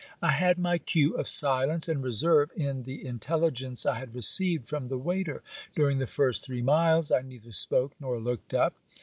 I 0.19 0.31
had 0.31 0.57
my 0.57 0.79
cue 0.79 1.15
of 1.15 1.27
silence 1.27 1.87
and 1.87 2.01
reserve 2.01 2.49
in 2.55 2.85
the 2.85 3.05
intelligence 3.05 3.85
I 3.85 3.99
had 3.99 4.15
received 4.15 4.67
from 4.67 4.87
the 4.87 4.97
waiter. 4.97 5.43
During 5.75 5.99
the 5.99 6.07
first 6.07 6.43
three 6.43 6.63
miles, 6.63 7.11
I 7.11 7.21
neither 7.21 7.51
spoke 7.51 7.91
nor 7.99 8.17
looked 8.19 8.55
up. 8.55 8.73